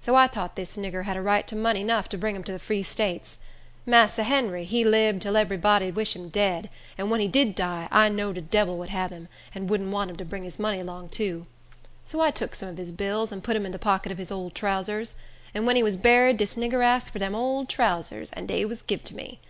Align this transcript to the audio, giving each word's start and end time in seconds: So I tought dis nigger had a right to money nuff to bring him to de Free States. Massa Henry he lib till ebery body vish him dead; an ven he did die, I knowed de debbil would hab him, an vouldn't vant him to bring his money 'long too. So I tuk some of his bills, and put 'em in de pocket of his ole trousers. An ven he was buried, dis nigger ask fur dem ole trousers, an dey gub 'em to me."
So 0.00 0.16
I 0.16 0.26
tought 0.26 0.56
dis 0.56 0.78
nigger 0.78 1.04
had 1.04 1.18
a 1.18 1.20
right 1.20 1.46
to 1.48 1.54
money 1.54 1.84
nuff 1.84 2.08
to 2.08 2.16
bring 2.16 2.34
him 2.34 2.42
to 2.44 2.52
de 2.52 2.58
Free 2.58 2.82
States. 2.82 3.36
Massa 3.84 4.22
Henry 4.22 4.64
he 4.64 4.86
lib 4.86 5.20
till 5.20 5.34
ebery 5.36 5.58
body 5.60 5.90
vish 5.90 6.16
him 6.16 6.30
dead; 6.30 6.70
an 6.96 7.10
ven 7.10 7.20
he 7.20 7.28
did 7.28 7.54
die, 7.54 7.86
I 7.90 8.08
knowed 8.08 8.36
de 8.36 8.40
debbil 8.40 8.78
would 8.78 8.88
hab 8.88 9.10
him, 9.10 9.28
an 9.54 9.66
vouldn't 9.66 9.90
vant 9.92 10.12
him 10.12 10.16
to 10.16 10.24
bring 10.24 10.44
his 10.44 10.58
money 10.58 10.82
'long 10.82 11.10
too. 11.10 11.44
So 12.06 12.22
I 12.22 12.30
tuk 12.30 12.54
some 12.54 12.70
of 12.70 12.78
his 12.78 12.90
bills, 12.90 13.30
and 13.32 13.44
put 13.44 13.54
'em 13.54 13.66
in 13.66 13.72
de 13.72 13.78
pocket 13.78 14.10
of 14.10 14.16
his 14.16 14.30
ole 14.32 14.48
trousers. 14.48 15.14
An 15.52 15.66
ven 15.66 15.76
he 15.76 15.82
was 15.82 15.98
buried, 15.98 16.38
dis 16.38 16.56
nigger 16.56 16.82
ask 16.82 17.12
fur 17.12 17.18
dem 17.18 17.34
ole 17.34 17.66
trousers, 17.66 18.30
an 18.30 18.46
dey 18.46 18.62
gub 18.64 18.80
'em 18.90 18.98
to 19.00 19.14
me." 19.14 19.40